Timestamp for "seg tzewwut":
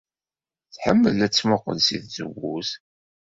1.87-2.69